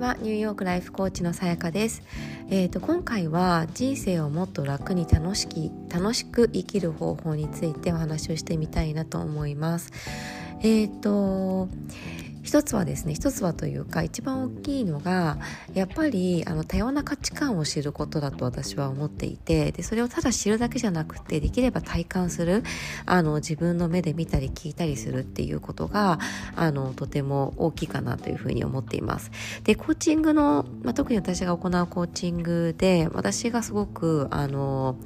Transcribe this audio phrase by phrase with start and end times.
[0.00, 0.16] ちは。
[0.22, 2.02] ニューヨークライフコーチのさやかです、
[2.48, 9.92] えーと、今回は人生をもっと楽に楽しき楽しく生きる方法についてお話をしてみたいなと思います。
[10.62, 11.68] えっ、ー、と
[12.50, 15.38] 一つはですね一つはというか一番大きいのが
[15.72, 22.64] やっぱりあの多様な価値観を知ることだと私は思っていてでそれをただ知るだけじゃなくてできれば体感する
[23.06, 26.18] あの自分の目で見たり聞いたりするっていうことが
[26.56, 29.30] あのとても大きいかなというふうに思っています。
[29.62, 34.96] でコーチングの、まあ、特に私が行うコーチングで私がすごくあの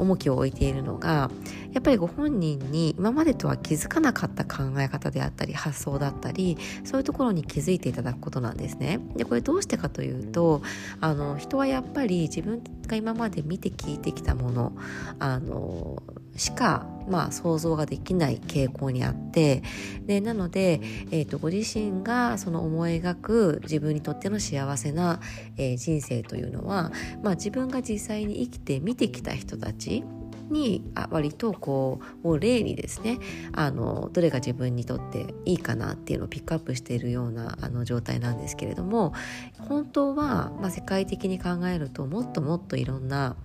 [0.00, 1.30] 重きを置いているのが
[1.72, 9.00] やっぱりご本人に今までとは気づかなかった考え方であったり発想だったりそういうところに気づいていただくことなんですね。
[9.16, 10.62] でこれどうしてかというと
[11.00, 14.72] あの人はやっぱり自分が今まで見て聞いてきたもの
[15.18, 16.02] あの
[16.36, 19.62] しか、まあ、想像ができない傾向にあって
[20.06, 25.20] でなので、えーと、ご自身がその思い描く自分にとっての幸せな、
[25.56, 30.04] えー、人生というのは、まあ、自分が実際に生きて見てきた人たち
[30.50, 33.18] にあ割とこうもう例にですね
[33.52, 39.12] あのどれが自分にとっていいかなっていうのをピックアップしているようなあの状態なんですけれども
[39.58, 43.36] 本当は、まあ、世界的に考えるともっともっといろんな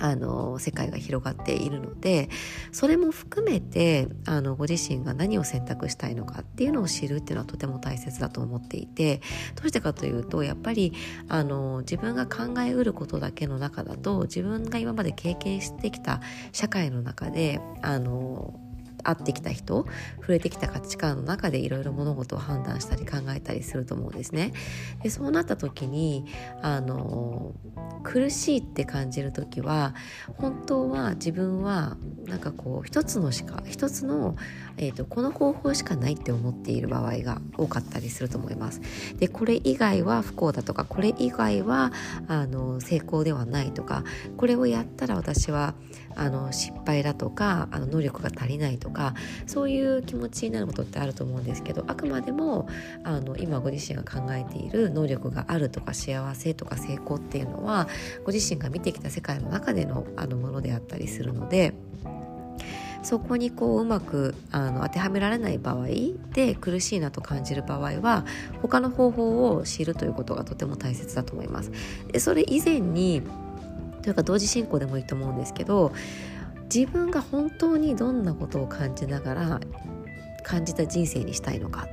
[0.00, 2.28] あの世界が広がっているので
[2.72, 9.20] それも含めてあのご自身が何を選択したいのかっていうのを知るっていうのはとても大切だと思っていて
[9.56, 10.94] どうしてかというとやっぱり
[11.28, 16.20] あの自分が考えうることだけの中だと自分が今まで経験してきた
[16.52, 18.58] 社会の中であの
[19.02, 24.52] 会ってきた人触れてきた価値観の中でいろいろ物事を判断したり考えたりすると思うんですね。
[25.02, 26.26] でそうなった時に
[26.62, 27.54] あの
[28.02, 29.94] 苦しいって感じる時は
[30.38, 34.36] 本当は自分はなんかこう一つのしか一つの、
[34.76, 38.80] えーと、この方法しかないって思っている場合が多かったりすると思います。
[39.18, 41.92] でこれ以外は不幸だとかこれ以外は
[42.28, 44.04] あの成功ではないとか
[44.36, 45.74] これをやったら私は
[46.14, 49.14] あの失敗だとかあの能力が足りないとか
[49.46, 52.68] そういう気持ちになることってあると思うんですけどあくまでも
[53.04, 57.88] あの今ご自身が考えている能力があるとか幸せとか成功っていうのは
[58.24, 61.74] ご自身が見てきた世界の中でのあのものであったりするので。
[63.02, 65.86] そこにこううまくあの当てはめられない場合
[66.34, 68.26] で苦しいなと感じる場合は
[68.60, 71.72] 他の方法を知るということがとても大切だと思います。
[72.12, 73.22] でそれ以前に
[74.02, 75.92] というか同時進行でもいいと思うんですけど
[76.72, 79.60] 自分が本当にどんなことを感じながら
[80.44, 81.88] 感じた人生にしたいのか。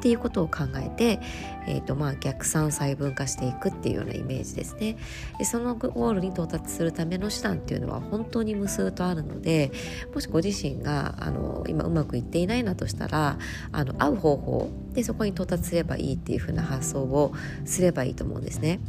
[0.00, 1.20] っていうことを考えて、
[1.68, 4.96] えーとまあ、逆算細分化していくっていうようなイメージですね
[5.38, 9.70] でそのゴールに到達するための手段っていうのは本当に無数とあるので
[10.14, 13.38] もしご自身があの今うまくいっていないなとしたら
[13.72, 17.34] あの合う方法でそこに到達すればいいっていう風な発想を
[17.66, 18.80] すればいいと思うんですね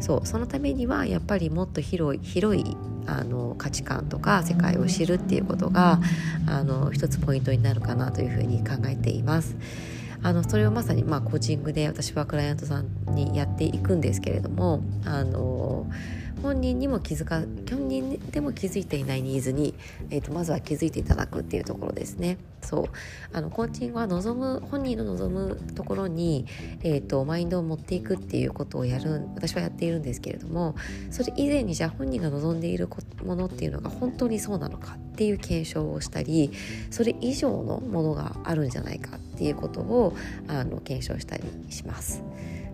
[0.00, 2.76] そうそのためにはやっぱりもっと広い広い
[3.06, 5.98] あの価値観とか世界を知るっていうことが
[6.46, 9.56] あの一つポイントになるかなというふうに考えています。
[10.22, 15.86] あのそれをまさにまあコーチングで私はクライアントさんにやっていくんですけれどもあの
[16.42, 19.74] 本人にも気づか本人でも気づいていないニーズに、
[20.10, 22.38] えーと、まずは気づいていただくっていうところですね。
[22.62, 22.84] そう
[23.32, 26.46] あのコーチングは望む本人の望むところに、
[26.82, 30.74] えーと、マインドを持っていくっていうことをやる私はやっているんですけれども
[31.10, 32.88] それ以前にじゃあ本人が望んでいる
[33.24, 36.50] ものっていうのが本当にそうなのかっていう検証をしたり
[36.90, 40.14] それ以上のものがあるんじゃないかっていうことを
[40.48, 42.22] あの検証したりします。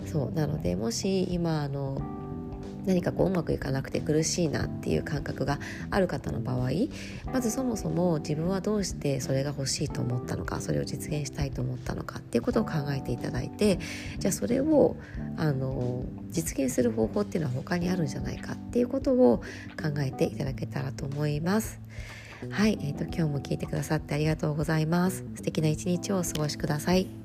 [0.06, 2.00] そうなのでもし今あの
[2.86, 5.58] 何かこううまくいかなくて苦しいなっていう感覚が
[5.90, 6.70] ある方の場合
[7.32, 13.78] まずそもそも自分はどうしてそれが欲しいと思ったのかそれを実現したいと思ったのかっていうことを考えていただいて
[14.18, 14.96] じゃあそれを
[15.36, 19.38] あの実現する方法っていうのは他にあるんじゃないかっていうことを
[19.80, 21.80] 考えていただけたらと思います。
[22.50, 25.24] はい、えーと、今日も聞いてくださってありがとうございます。
[25.36, 27.23] 素敵な一日をお過ごしください。